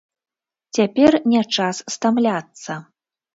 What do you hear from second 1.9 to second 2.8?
стамляцца.